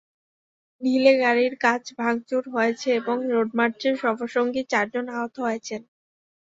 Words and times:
ঢিলে 0.81 1.13
গাড়ির 1.19 1.53
কাচ 1.63 1.83
ভাঙচুর 1.99 2.43
করা 2.45 2.53
হয়েছে 2.55 2.87
এবং 2.99 3.17
রোডমার্চের 3.31 3.93
সফরসঙ্গী 4.03 4.61
চারজন 4.71 5.05
আহত 5.15 5.35
হয়েছেন। 5.45 5.81